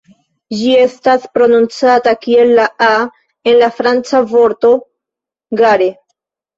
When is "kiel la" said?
2.25-2.67